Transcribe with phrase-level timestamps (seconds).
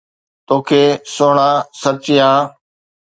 [0.47, 1.49] توکي سھڻا
[1.81, 2.37] سرچايان